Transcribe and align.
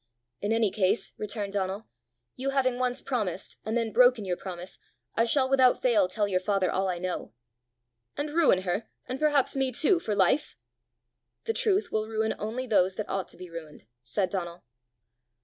"In 0.41 0.51
any 0.51 0.71
case," 0.71 1.13
returned 1.19 1.53
Donal, 1.53 1.85
"you 2.35 2.49
having 2.49 2.79
once 2.79 3.03
promised, 3.03 3.57
and 3.63 3.77
then 3.77 3.91
broken 3.91 4.25
your 4.25 4.35
promise, 4.35 4.79
I 5.13 5.25
shall 5.25 5.47
without 5.47 5.79
fail 5.79 6.07
tell 6.07 6.27
your 6.27 6.39
father 6.39 6.71
all 6.71 6.89
I 6.89 6.97
know." 6.97 7.33
"And 8.17 8.31
ruin 8.31 8.63
her, 8.63 8.89
and 9.07 9.19
perhaps 9.19 9.55
me 9.55 9.71
too, 9.71 9.99
for 9.99 10.15
life?" 10.15 10.57
"The 11.43 11.53
truth 11.53 11.91
will 11.91 12.07
ruin 12.07 12.33
only 12.39 12.65
those 12.65 12.95
that 12.95 13.07
ought 13.11 13.27
to 13.27 13.37
be 13.37 13.51
ruined!" 13.51 13.85
said 14.01 14.31
Donal. 14.31 14.63